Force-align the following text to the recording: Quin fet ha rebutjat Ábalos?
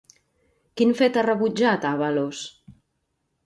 Quin 0.79 0.93
fet 1.03 1.21
ha 1.21 1.25
rebutjat 1.29 1.87
Ábalos? 1.93 2.43